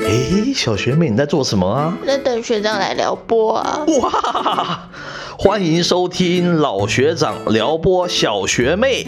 [0.00, 1.96] 诶，小学妹你在做什么啊？
[2.06, 3.84] 在等学长来撩拨啊！
[4.02, 4.88] 哇，
[5.38, 9.06] 欢迎收听老学长撩拨小学妹。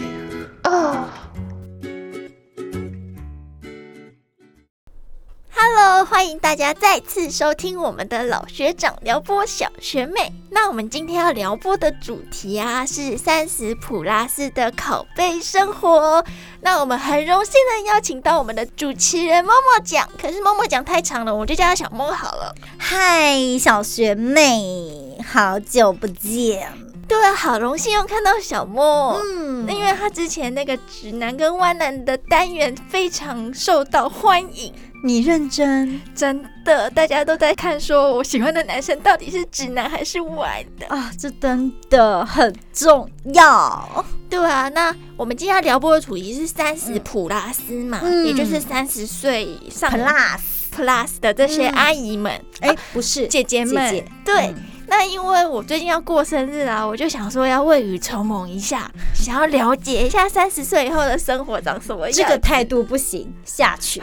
[6.15, 10.31] 欢迎大家再次收听我们的老学长撩拨小学妹。
[10.49, 16.23] 那我们今天要撩拨的主题啊，是三十普拉斯的拷贝生活。
[16.61, 22.55] 那我们很荣幸的邀请到我们的主持人默默讲，可是默默讲太长了，我们就叫他小默好了。
[22.77, 26.84] 嗨，小学妹，好久不见。
[27.07, 29.19] 对啊，好荣幸又看到小莫。
[29.23, 40.87] 嗯因为他之前那个直男跟弯男的单元非常受到欢迎，你认真真的，大家都在看，说我喜欢的男生到底是直男还是弯的。
[40.87, 44.05] 啊，这真的很重要。
[44.29, 53.91] 对啊，那我们今天要聊播的主题是三十普拉斯嘛，嗯也就是三十岁以上 Plus，plus 的这些嗯阿姨们、哎、不是姐姐们。
[53.91, 54.55] 姐姐对，嗯
[54.87, 62.11] 那因为我最近要过生日啊，我就想说要未雨绸缪一下，想要了解一下三十岁以后的生活长什么样。
[62.13, 64.01] 这个态度不行，下去。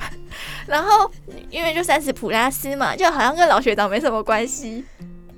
[0.66, 1.10] 然后
[1.50, 4.84] 因为就三十普拉斯嘛，就好像跟老学长没什么关系。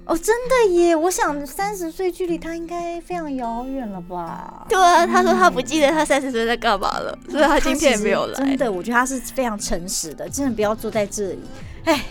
[0.04, 0.94] 哦，真的耶！
[0.94, 4.64] 我想三十岁距离他应该非常遥远了吧？
[4.68, 8.34] 对啊，他说他不记得他三十岁在干嘛了，所以他今天也没有来。
[8.34, 11.40] 真的，我觉得他是非常诚实的，真的不要坐在这里，
[11.86, 12.04] 哎，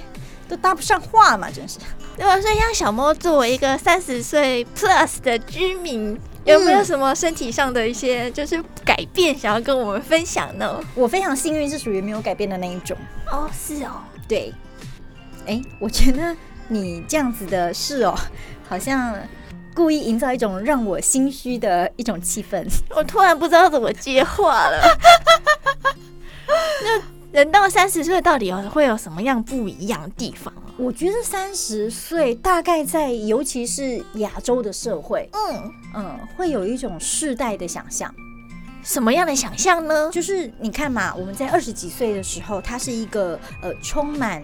[0.48, 1.80] 都搭不上话嘛，真是。
[2.18, 10.80] 对啊，所以像小莫作为一个三十岁 plus 的居民，有没有什么身体上的一些就是改变想要跟我们分享呢？
[10.94, 12.96] 我非常幸运，是属于没有改变的那一种。
[13.30, 14.54] 哦，是哦，对，
[15.46, 16.36] 哎，我觉得
[16.70, 18.16] 你这样子的事哦，
[18.70, 19.14] 好像
[19.74, 22.66] 故意营造一种让我心虚的一种气氛。
[22.96, 24.98] 我突然不知道怎么接话了。
[27.36, 30.72] 那人到三十岁，到底有会有什么样不一样的地方啊？
[30.78, 38.10] 我觉得三十岁大概在，尤其是亚洲的社会，嗯，嗯，会有一种世代的想象，
[38.84, 40.10] 什么样的想象呢？
[40.14, 44.42] 就是你看嘛，我们在二十几岁的时候，它是一个呃充满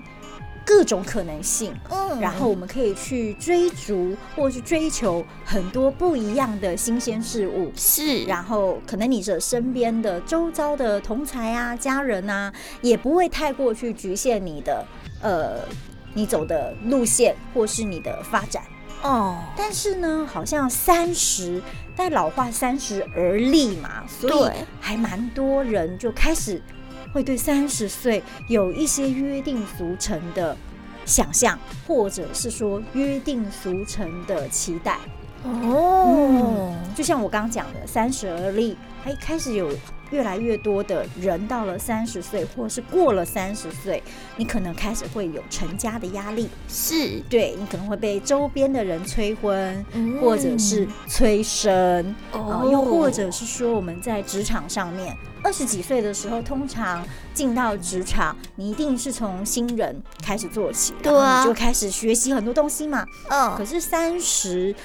[0.65, 7.71] 各种可能性，嗯然后我们可以去追逐或是追求很多不一样的新鲜事物。
[7.75, 14.85] 是，然后可能你的身边的周遭的同才啊、家人啊，也不会太过去局限你的
[15.21, 15.59] 呃
[16.13, 18.63] 你走的路线或是你的发展。
[19.01, 21.59] 哦，但是呢，好像三十，
[21.95, 26.61] 但老化三十而立嘛，所以还蛮多人就开始
[27.13, 30.55] 会对三十岁有一些约定俗成的
[31.05, 31.57] 想象，
[31.87, 34.97] 或者是说约定俗成的期待。
[35.43, 39.69] 哦，就像我刚刚讲的，三十而立，他一，开始有
[40.11, 44.01] 越来越多的人到了三十岁，或是过了三十岁，
[44.37, 50.19] 你可能开始会有成家的压力，是，对你可能会被周边的人催婚，嗯。
[50.21, 52.69] 或者是催生，啊、哦。
[52.71, 61.41] 又或者是说我们在职场上面，二十几岁的时候，通常进到职场，你一定是从新人开始做起，对啊。
[61.41, 63.05] 你就开始学习很多东西嘛。
[63.29, 63.55] 嗯。
[63.55, 64.75] 可嗯，是三十。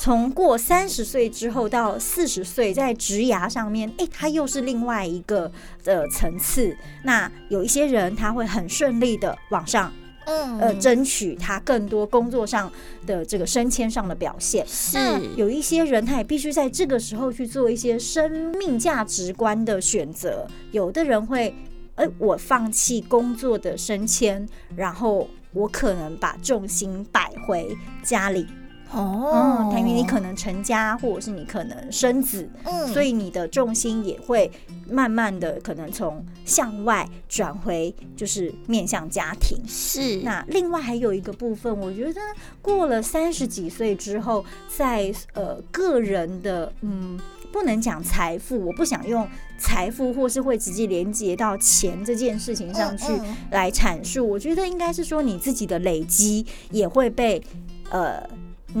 [0.00, 5.50] 从过三十岁之后到四十岁，在职涯上面，诶，它又是另外一个
[5.82, 6.76] 的层次。
[7.02, 9.92] 那有一些人他会很顺利的往上，
[10.26, 12.70] 嗯呃，争取他更多工作上
[13.06, 14.64] 的这个升迁上的表现。
[14.94, 20.46] 那是有一些人，他也必须在这个时候去做一些生命价值观的选择。
[20.70, 21.52] 有的人会，
[21.96, 28.46] 哎、我放弃工作的升迁，然后我可能把重心摆回家里。
[28.92, 34.50] 哦嗯，他因为你可能成家，或者是你可能生子，嗯所以你的重心也会
[34.90, 39.58] 慢慢的可能从向外转回，就是面向家庭。
[39.66, 42.20] 是那另外还有一个部分，我觉得
[42.62, 47.18] 过了三十几岁之后，在呃个人的嗯。
[47.50, 49.26] 不能讲财富，我不想用
[49.58, 53.06] 财富或是会直接连接到钱这件事情上去
[53.50, 54.28] 来阐述。
[54.28, 57.42] 我觉得应该是说你自己的累积也会被
[57.88, 58.22] 呃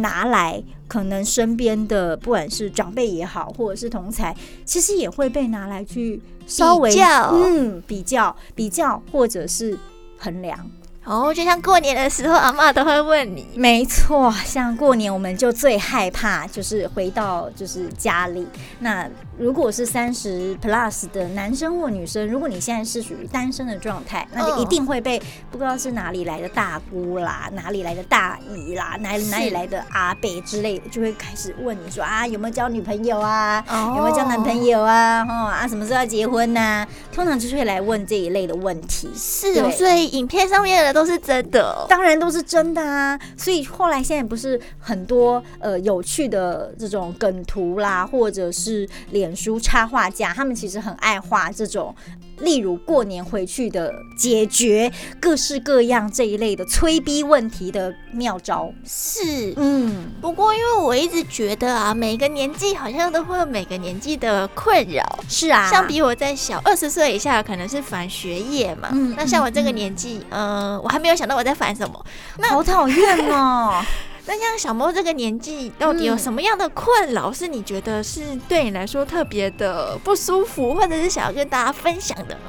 [0.02, 4.34] 拿来，可能身边的不管是长辈也好，或者是同才，
[4.64, 7.30] 其实也会被拿来去稍微比较。
[7.32, 9.78] 嗯比较比较或者是
[10.18, 10.58] 衡量。
[11.04, 18.46] 哦，就像过年的时候，阿妈都会问你，没错，像过年我们就最害怕就是回到就是家里，
[18.80, 19.08] 那
[19.38, 25.20] 如果是三十 plus 的男生或女生，如果你现在是属于单身的状态，那就一定会被
[25.50, 33.64] 不知道是哪里来的大姑啦，哪里来的大姨啦，哪里哪里来的阿伯之类的，就会开始问你说啊，有没有交女朋友啊？
[33.68, 35.22] 哦有没有交男朋友啊？
[35.22, 39.08] 哦啊，什么时候要结婚呐、通常就是会来问这一类的问题。
[39.14, 41.86] 是哦，所以影片上面的都是真的哦。
[41.88, 51.94] 当然都是真的啊，所以后来现在不是很多呃有趣的这种梗图啦，或者是脸书插画家，他们其实很爱画这种，
[52.40, 54.90] 例如过年回去的解决
[55.20, 58.72] 各式各样这一类的催逼问题的妙招。
[58.84, 65.18] 是，嗯，不过因为我一直觉得啊，每个年纪好像都会有每个年纪的困扰。
[65.28, 68.88] 是啊，像比我在小二十岁以下，可能是烦学业嘛。
[68.92, 72.04] 嗯那像我这个嗯年纪，嗯、我还没有想到我在烦什么。
[72.38, 73.82] 那好讨厌哦。
[74.28, 82.40] 那像小猫这个年纪，到底有嗯什么样的困扰是你觉得是对你来说特别的不舒服，或者是想要跟大家分享的呢？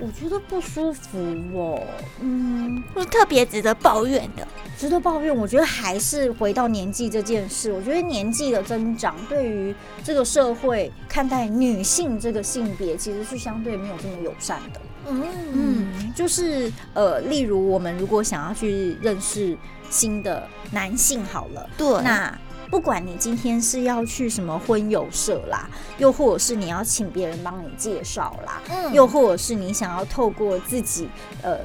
[0.00, 1.16] 我觉得不舒服
[1.54, 1.80] 哦，
[2.20, 4.46] 嗯，或者特别值得抱怨的？
[4.76, 7.70] 值得抱怨，我觉得还是回到年纪这件事。
[7.70, 14.80] 我觉得年纪的增长对于这个社会看待女性这个性别，其实是相对没有这么友善的。
[15.08, 16.12] 嗯。
[16.14, 19.56] 就是呃，例如我们如果想要去认识
[19.90, 22.38] 新的男性，好了，对，那
[22.70, 25.68] 不管你今天是要去什么婚友社啦，
[25.98, 28.94] 又或者是你要请别人帮你介绍啦，嗯。
[28.94, 31.06] 又或者是你想要透过自己
[31.42, 31.58] 呃，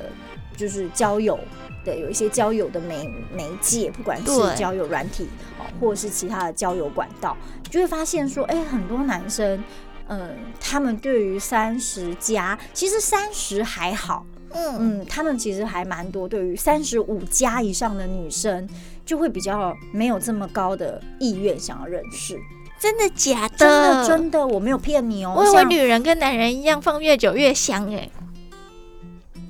[0.58, 1.40] 就是交友
[1.86, 7.38] 的有一些交友的媒媒介，不管是交友软体哦，或者是其他的交友管道，
[7.70, 9.64] 就会发现说，哎、很多男生。
[10.12, 16.28] 嗯，他们对于三十加，其实三十还好，嗯嗯，他们其实还蛮多。
[16.28, 18.68] 对于三十五加以上的女生，
[19.06, 22.38] 就会比较没有这么高的意愿想要认识。
[22.78, 23.56] 真的假的？
[23.58, 25.34] 真的真的，我没有骗你哦。
[25.38, 28.10] 我以为女人跟男人一样，放越久越香哎、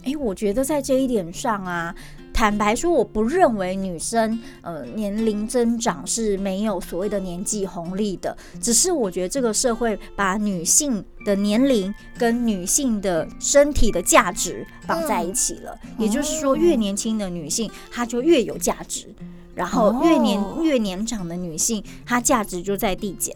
[0.04, 1.96] 哎、我觉得在这一点上啊，
[2.42, 19.14] 坦白说，我不认为女生呃年龄增长是没有所谓的年纪红利的，只是我觉得这个社会把女性的年龄跟女性的身体的价值绑在一起了，也就是说，越年轻的女性她就越有价值。
[19.54, 23.36] 然后越年、哦越年长的女性，她价值就在递减。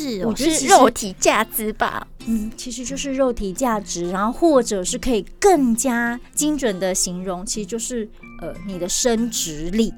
[0.00, 2.06] 是哦，我觉得是肉体价值吧？
[2.26, 8.08] 嗯，其实就是肉体价值，然后或者是可以更加精准的形容，其实就是
[8.40, 9.92] 呃你的生殖力。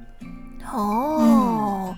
[0.72, 1.94] 哦，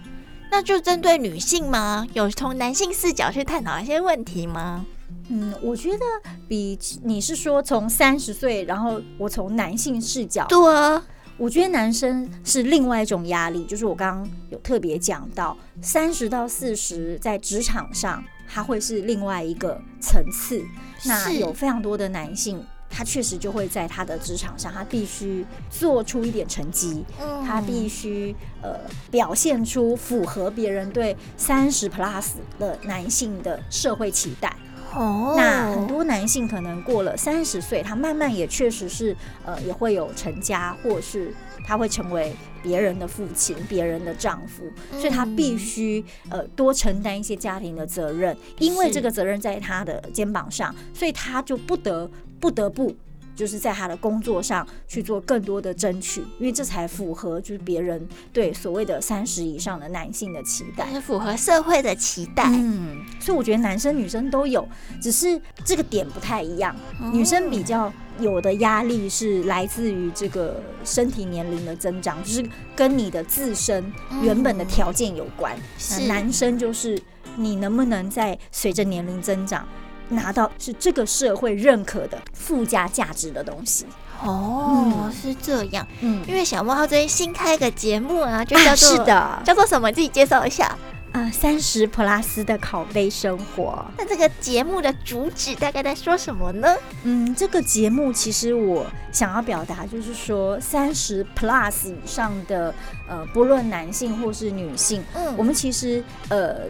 [0.50, 2.06] 那就针对女性吗？
[2.14, 4.84] 有从男性视角去探讨一些问题吗？
[5.28, 6.04] 嗯，我觉得
[6.48, 11.02] 比你是说从三十岁，然后我从男性视角，对啊，
[11.36, 20.64] 我觉得男生是另外一种压力，就是我刚刚有特别讲到，三十到四十在职场上，他会是另外一个层次。
[21.04, 28.78] 那有非常多的男性，他确实就会在他的职场上，他必须做出一点成绩，嗯他必须呃
[29.10, 34.53] 表现出符合别人对三十 plus 的男性的社会期待。
[34.94, 41.34] 哦，那很多男性可能过了三十岁，他慢慢也确实是呃也会有成家，或是
[41.66, 52.94] 他会成为别人的父亲、别人的丈夫，所以他必须呃多承担一些家庭的责任，因为这个责任在他的肩膀上，所以他就不得不得不。
[53.34, 60.90] 就是在他的工作上去做更多的争取，因为这才符合就是别人对所谓的三十以上的男性的期待。
[60.92, 62.44] 是符合社会的期待。
[62.46, 64.66] 嗯，所以我觉得男生女生都有，
[65.00, 66.74] 只是这个点不太一样。
[67.12, 73.84] 女生比较有的压力是来自于这个身体年龄的增长，就是跟你的自身
[74.22, 75.56] 原本的条件有关。
[75.90, 77.00] 那男生就是
[77.36, 79.66] 你能不能在随着年龄增长。
[80.14, 83.86] 拿到是这个社会认可的附加价值的东西，
[84.22, 85.86] 哦，嗯是这样。
[86.00, 89.90] 嗯，因为小猫它最近新开个节目啊， 就叫啊做、是的，叫做什么？
[89.92, 90.76] 自己介绍一下。
[91.12, 96.74] 啊，三十 plus 的拷贝生活，那这个节目的主旨大概在说什么呢？
[97.04, 102.74] 嗯，这个节目其实我想要表达就是说，三十 plus 以上的
[103.08, 106.62] 呃，不论男性或是女性，嗯我们其实呃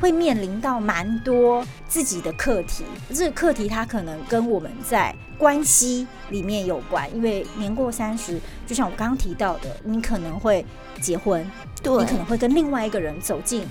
[0.00, 2.84] 会面临到蛮多自己的课题。
[3.14, 10.64] 这个课题它可能跟我们在关系里面有关，因为年过三十，就像我刚刚提到的，你可能会
[11.00, 11.48] 结婚，
[11.82, 13.66] 对你可能会跟另外一个人走进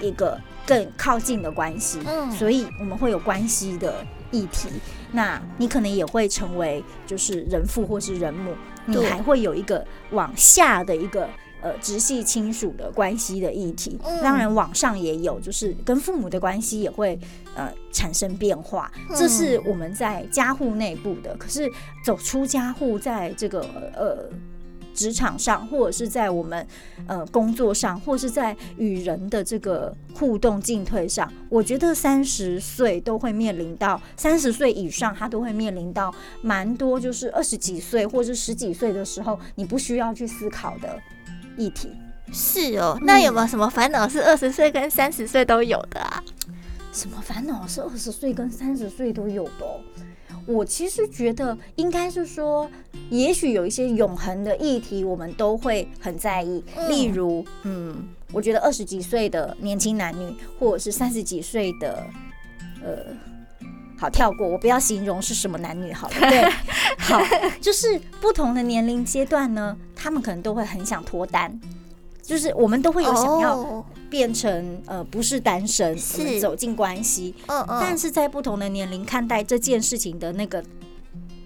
[0.00, 4.68] 一个更靠近的关系，嗯所以我们会有关系的议题。
[5.10, 11.26] 那你可能也会成为就是人父或是人母，你还会有一个往下的一个
[11.62, 13.98] 呃直系亲属的关系的议题。
[14.04, 17.18] 嗯当然，网上也有，就是跟父母的关系也会
[17.54, 18.90] 呃产生变化。
[19.16, 21.70] 这是我们在家户内部的，可是
[22.04, 23.60] 走出家户，在这个
[23.94, 24.30] 呃。
[24.94, 26.66] 职场上，或者是在我们
[27.06, 36.12] 呃工作上，或是在与人的这个互动进退上，我觉得三十岁都会面临到三十岁以上，他都会面临到
[36.42, 41.00] 蛮多，就是二十几岁或者十几岁的时候，你不需要去思考的
[41.58, 41.90] 议题。
[42.32, 46.22] 是哦，那有没有什么烦恼是二十岁跟三十岁都有的啊？
[46.92, 49.80] 什么烦恼是二十岁跟三十岁都有的、哦？
[50.46, 52.70] 我其实觉得应该是说，
[53.10, 56.62] 也许有一些永恒的议题，我们都会很在意。
[56.76, 57.96] 嗯例如，嗯，
[58.32, 62.04] 我觉得二十几岁的年轻男女，或者是三十几岁的，
[62.82, 63.04] 呃，
[63.98, 66.14] 好跳过，我不要形容是什么男女好了。
[66.20, 66.48] 对，
[66.98, 67.20] 好，
[67.60, 71.60] 就是不同的年龄阶段呢，他们可能都会很想脱单，
[72.22, 77.34] 就是我们都会有想要哦变成呃不是单身，是走进关系。
[77.46, 80.62] 嗯嗯，但是在不同的年龄看待这件事情的那个，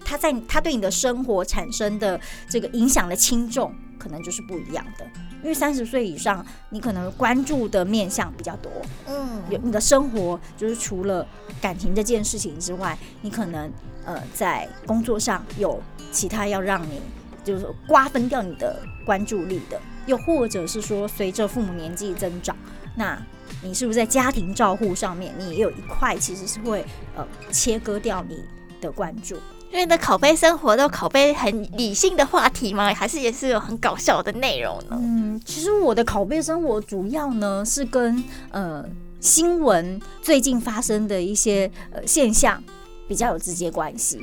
[0.05, 5.05] 他在他对你的生活产生的这个影响的轻重，可能就是不一样的。
[5.43, 8.71] 因为三十岁以上，你可能关注的面向比较多，
[9.07, 11.27] 嗯有你的生活就是除了
[11.61, 13.69] 感情这件事情之外，你可能
[14.05, 15.79] 呃在工作上有
[16.11, 17.01] 其他要让你
[17.43, 22.55] 就是瓜分掉你的关注力的，又或者是说随着父母年纪增长，
[22.95, 23.21] 那
[23.61, 26.85] 你是不是在家庭照护上面，你也有一块其实是会
[27.15, 28.43] 呃切割掉你
[28.79, 29.37] 的关注？
[29.73, 32.93] 因为你的拷贝生活都拷贝很理性的话题吗？
[32.93, 34.95] 还是也是有很搞笑的内容呢？
[35.01, 38.85] 嗯，其实我的拷贝生活主要呢是跟呃
[39.19, 42.63] 新闻最近发生的一些呃现象
[43.07, 44.21] 比较有直接关系。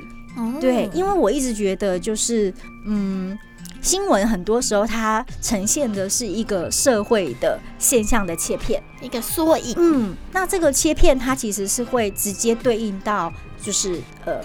[0.61, 2.54] 对，因为我一直觉得就是
[2.87, 3.37] 嗯。
[3.83, 9.75] 新闻很多时候它呈现的是一个社会的现象的切片，一个缩影。
[9.78, 14.38] 嗯，那这个切片它其实是会直接对应到就是呃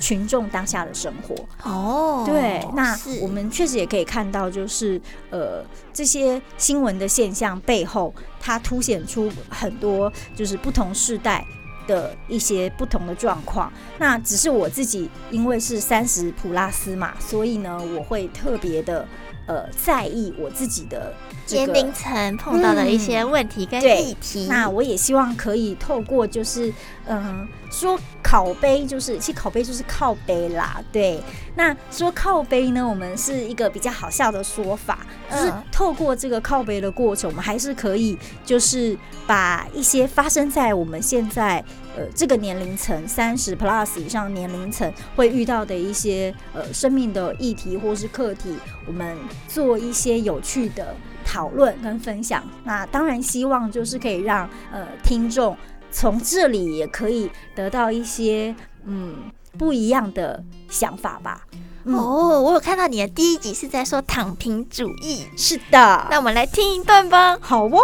[0.00, 11.44] 群众当下的生活，哦，对，那我们确实也可以看到，就是呃这些新闻的现象背后，它凸显出很多就是不同世代
[11.86, 13.70] 的一些不同的状况。
[13.98, 19.06] 那只是我自己因为是三十普拉斯嘛，所以呢，我会特别的
[19.46, 21.12] 呃在意我自己的
[21.46, 24.46] 这个年龄层碰到的一些问题跟议题。
[24.48, 26.72] 那我也希望可以透过就是
[27.12, 31.20] 嗯、说靠背，就是其实靠背就是靠背啦，对。
[31.56, 41.58] 那说靠背呢，我们是一个比较好笑的说法，就是嗯透过这个靠背的过程，我们还是可以就是把一些发生在我们现在
[41.96, 48.54] 呃这个年龄层三十 plus 以上年龄层会遇到的一些呃生命的议题或是课题，
[48.86, 50.94] 我们做一些有趣的
[51.26, 52.44] 讨论跟分享。
[52.62, 55.56] 那当然希望就是可以让呃听众
[55.92, 58.54] 从这里也可以得到一些
[58.84, 61.42] 嗯不一样的想法吧。
[61.84, 67.38] 嗯，哦，我有看到你的第一集是在说躺平主义，是的，那我们来听一段吧。
[67.40, 67.78] 好哦。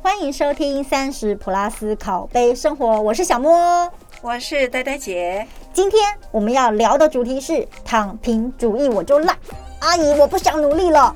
[0.00, 3.90] 欢迎收听三十普拉斯拷贝生活，我是小莫。
[4.22, 9.36] 我是呆呆姐，今天我们要聊的主题是躺平主义，我就烂。
[9.80, 11.14] 阿姨，我不想努力了。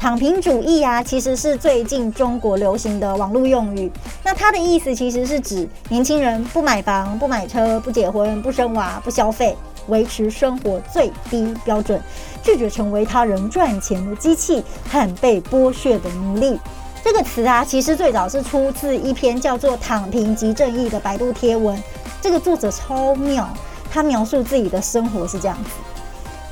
[0.00, 3.92] 躺平主义啊，其实是最近中国流行的网络用语。
[4.24, 9.54] 那它的意思其实是指年轻人不买房、不买车、不结婚、不生娃、不消费，
[9.88, 12.02] 维持生活最低标准，
[12.42, 16.58] 拒绝成为他人赚钱的机器和被剥削的奴隶。
[17.04, 21.78] 这个词啊，其实最早是出自一篇叫做《躺平即正义》的百度贴文。
[22.22, 23.46] 这个作者超妙，
[23.90, 25.70] 他描述自己的生活是这样子：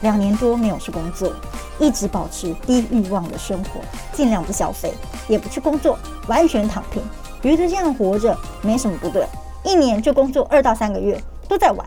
[0.00, 1.32] 两年多没有去工作，
[1.78, 3.80] 一直保持低欲望的生活，
[4.12, 4.92] 尽量不消费，
[5.28, 7.02] 也不去工作，完全躺平，
[7.42, 9.26] 觉得这样活着没什么不对。
[9.64, 11.86] 一年就工作二到三个月，都在玩，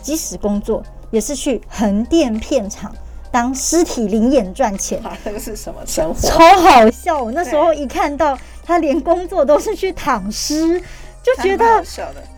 [0.00, 2.94] 即使工作也是去横店片场
[3.30, 5.04] 当尸体灵演赚钱。
[5.04, 6.20] 啊，这个是什么生活？
[6.28, 7.22] 超好笑！
[7.22, 10.80] 我那时候一看到他连工作都是去躺尸，
[11.22, 11.84] 就觉得。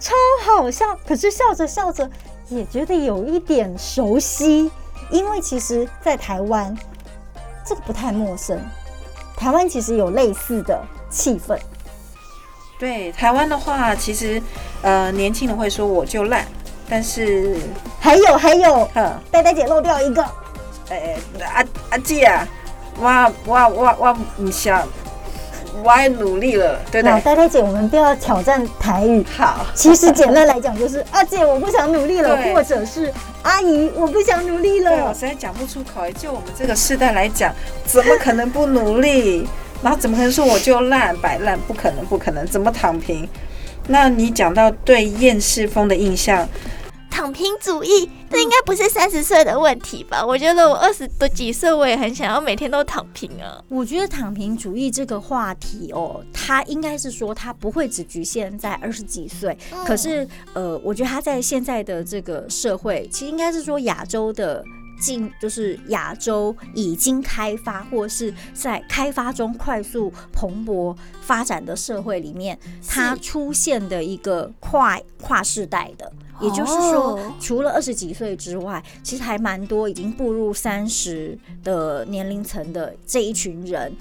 [0.01, 0.87] 超好笑。
[1.07, 2.11] 可是笑着笑着
[2.49, 4.71] 也觉得有一点熟悉，
[5.11, 6.77] 因为其实，在台湾
[7.67, 8.59] 这个不太陌生。
[9.37, 11.59] 台湾其实有类似的气氛，
[12.79, 14.41] 对台湾的话，其实
[14.83, 16.45] 呃，年轻人会说我就烂，
[16.89, 17.59] 但是
[17.99, 20.23] 还有还有，嗯，呆呆姐漏掉一个，
[20.91, 21.19] 诶、
[21.55, 22.47] 阿阿姐啊，
[22.99, 24.87] 我我我我唔想，
[25.83, 27.21] 我爱努力了，对不对？
[27.21, 29.25] 呆呆姐，我们不要挑战台语。
[29.37, 33.13] 好，其实简单来讲，就是阿姐我不想努力了，或者是
[33.43, 35.21] 阿姨我不想努力对，我实。
[35.21, 36.01] 在讲不出口。
[36.19, 39.47] 就我们这个世代来讲，怎么可能不努力？
[39.83, 41.59] 然后怎么可能说我就烂摆烂？
[41.61, 43.27] 不可能，不可能，怎么躺平？
[43.87, 46.47] 那你讲到对厌世风的印象，
[47.21, 50.25] 躺平主义，这应该不是三十岁的问题吧？
[50.25, 53.63] 我觉得我二十多几岁，我也很想要每天都躺平啊。
[53.69, 64.65] 我觉得躺平主义这个话题哦，它应该是说它不会只局限在二十几岁，嗯可是呃，我觉得它在现在的这个社会，其实应该是说亚洲的。
[65.03, 83.93] 进就是亚洲已经开发或是在开发中快速蓬勃发展的社会里面，它出现的一个跨跨世代的，也就是说，哦除了二十几岁之外，其实还蛮多已经步入三十的年龄层的这一群人。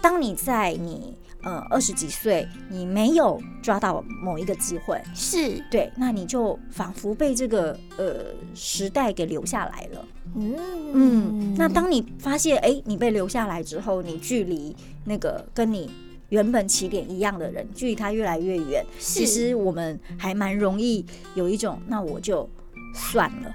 [0.00, 8.16] 当你在你呃二十几岁，你没有抓到某一个机会，是，对，那你就仿佛被这个呃
[8.54, 10.04] 时代给留下来了。
[10.36, 10.56] 嗯
[10.92, 15.90] 嗯，那当你发现哎、你被留下来之后，你距离那个跟你
[16.34, 22.48] 原本起点一样的人，距离他越来越远，其实我们还蛮容易有一种，那我就
[22.92, 23.54] 算了，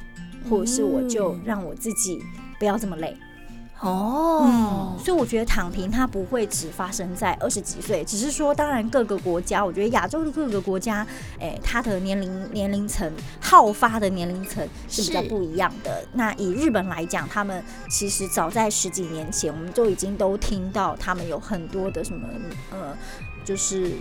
[0.49, 2.21] 或者是我就嗯让我自己
[2.57, 3.13] 不要这么累。
[3.81, 11.05] 哦嗯，，所以我觉得躺平它不会只发生在二十几岁，只是说，当然各个国家，我觉得亚洲的各个国家，
[11.39, 13.09] 哎、它的年龄年龄层
[13.39, 16.05] 好发的年龄层是比较不一样的。
[16.13, 22.27] 那以日本来讲，他们其实早在十几年前，我们就已经都听到他们有很多的什么
[22.71, 22.95] 呃，
[23.45, 23.91] 就是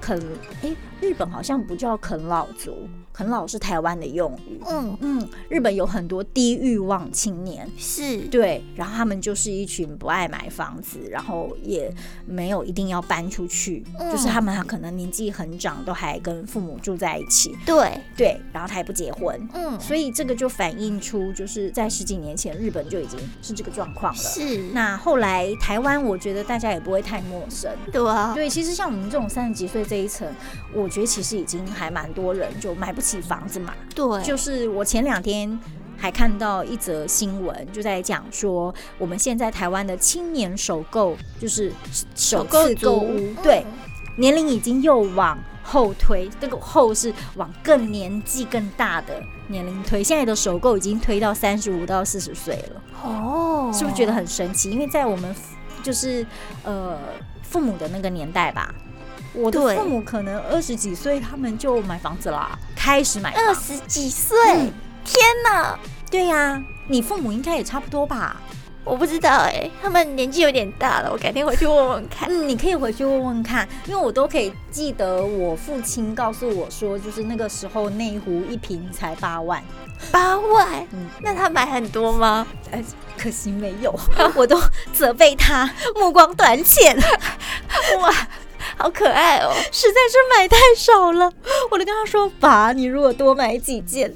[0.00, 0.18] 啃，
[0.62, 4.60] 哎、日本好像不叫啃老族，啃老是台湾的用语。
[4.68, 11.92] 嗯，嗯，日本有很多低欲望青年，是，对，然后他们就是一群不爱买房子，然后也
[12.26, 24.18] 没有一定要搬出去，就是他们可能年纪很长，都还跟父母住在一起，对，对，然后他也不结婚，嗯，所以这个就反映出就是在十几年前日本就已经是这个状况了。
[24.18, 27.70] 是，那后来台湾，我觉得大家也不会太陌生。
[27.92, 30.26] 对啊，对，其实像我们这种三十几岁这一层，
[30.72, 35.58] 我觉得其实已经还蛮多人就买不起房子嘛，对，就是我前两天
[35.98, 41.72] 还看到一则新闻，就在讲说，我们现在台湾的青年首购就是
[42.14, 43.64] 首次购物，对，
[44.16, 54.70] 年龄已经又往后推，这个后是往更年纪更大的年龄推，现在的首购已经推到三十五到四十岁了，哦，是不是觉得很神奇？
[54.70, 55.34] 因为在我们
[55.82, 56.26] 就是
[56.64, 56.98] 呃
[57.42, 58.74] 父母的那个年代吧。
[59.34, 59.76] 我的对。
[59.76, 64.36] 父母可能二十几岁，他们就买房子啦，开始买房二十几岁？
[64.56, 64.72] 嗯
[65.04, 65.78] 天哪！
[66.10, 68.40] 对呀、你父母应该也差不多吧？
[68.84, 72.28] 我不知道哎、他们年纪有点大了，我改天回去问问看。
[72.28, 79.62] 嗯，你可以回去问问看，因为我都可以记得我父亲告诉我说，就是那个时候内湖一瓶才八万，
[80.10, 82.44] 八万，嗯，那他买很多吗？
[82.72, 82.84] 呃，
[83.16, 83.96] 可惜没有，
[84.34, 84.60] 我都
[84.92, 86.96] 责备他目光短浅，
[88.00, 88.12] 哇，
[88.82, 89.52] 好可爱哦！
[89.70, 91.32] 实在是买太少了。
[91.70, 94.12] 我就跟他说，爸，你如果多买几件，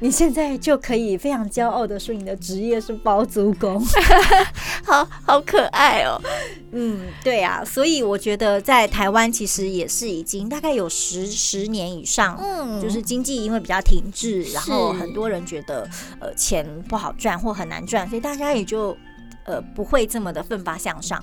[0.00, 3.84] 你现在就可以非常骄傲的说你的职业是包租公。
[4.82, 6.18] 好好可爱哦。
[6.72, 15.86] 嗯，对啊，所以我觉得在台湾其实也是已经大概有十十年以上，嗯，就是经济因为比较停滞，然后很多人觉得
[16.18, 18.96] 呃钱不好赚或很难赚，所以大家也就
[19.44, 21.22] 呃不会这么的奋发向上。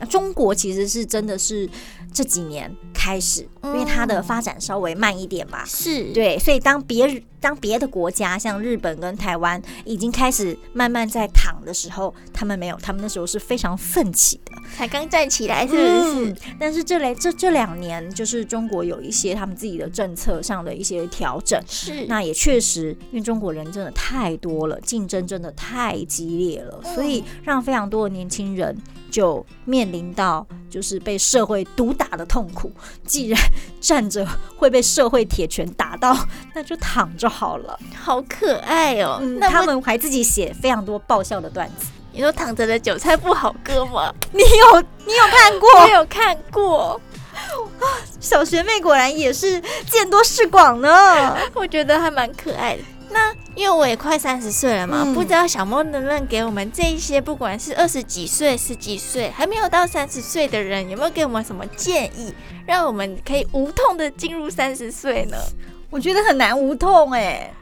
[0.00, 1.68] 那中国其实是真的是
[2.12, 5.64] 这几年开始，因为它的发展稍微慢一点吧。
[5.66, 14.52] 是，对，所以当别当别的国家像日本跟台湾已经开始慢慢在躺的时候，他们没有，他们那时候是非常奋起的。
[14.76, 16.30] 才刚站起来，是不是？
[16.30, 28.76] 嗯但是这来这这两年，就是中国有一些他们自己的政策上的一些调整，是，那也确实，因为中国人真的太多了，竞争真的太激烈了，所以让非常多的年轻人
[29.10, 32.72] 就面临到就是被社会毒打的痛苦。
[33.04, 33.38] 既然
[33.80, 36.16] 站着会被社会铁拳打到，
[36.54, 37.78] 那就躺着好了。
[37.94, 39.18] 好可爱哦。
[39.20, 41.88] 嗯，那他们还自己写非常多爆笑的段子。
[42.12, 44.12] 你说躺着的韭菜不好割吗？
[44.32, 45.68] 你有你有看过？
[45.80, 47.00] 我有看过，
[47.78, 47.84] 啊
[48.18, 51.36] 小学妹果然也是见多识广呢。
[51.54, 52.82] 我觉得还蛮可爱的。
[53.12, 62.32] 那因为我也快三十岁了嘛，嗯不知道小莫能不能给我们这一些不管是二十几岁、十几岁还没有到三十岁的人，有没有给我们什么建议，
[62.66, 65.36] 让我们可以无痛的进入三十岁呢？
[65.90, 67.52] 我觉得很难无痛哎、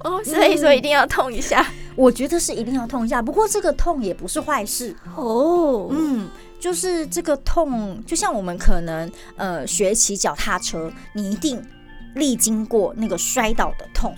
[0.00, 4.94] 哦，所以说一定要痛一下、我觉得是一定要痛一下，不过这个痛也不是坏事。
[5.14, 5.86] 哦。
[5.92, 11.64] 嗯，就是这个痛，就像我们可能呃学骑脚踏车，你一定
[12.16, 14.12] 历经过那个摔倒的痛。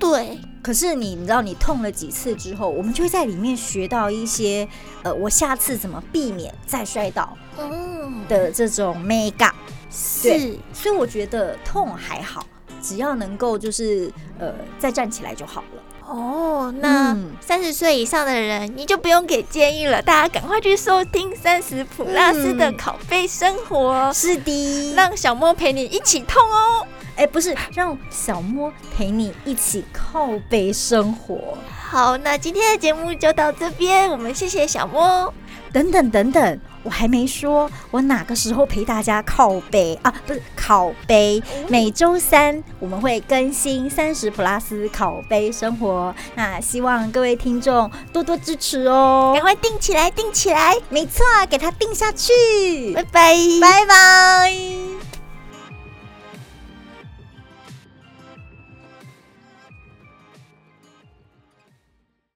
[0.00, 4.66] 对，可是你你知道，你痛了几次之后，我们就会在里面学到一些，
[5.02, 9.54] 呃，我下次怎么避免再摔倒嗯，的这种 make up。
[9.90, 12.46] 是，所以我觉得痛还好，
[12.80, 15.79] 只要能够就是呃再站起来就好了。
[16.10, 26.84] 哦，那嗯三十岁以上的人，你就不用给建议了，大家赶快去收听三十普拉斯的嗯拷贝生活，是的，让小莫陪你一起痛哦。
[27.14, 31.56] 哎不是让小莫陪你一起靠背生活。
[31.88, 35.32] 好，那今天的节目就到这边，我们谢谢小莫。
[35.72, 40.12] 等等等等，我还没说，我哪个时候陪大家靠背啊？
[40.26, 49.42] 不是靠背，每周三我们会更新三十 plus 靠背生活，那希望各位听众多多支持哦赶。
[49.42, 53.34] 快定起来，定起来，没错，给它定下去，拜拜。
[53.60, 54.99] 拜拜。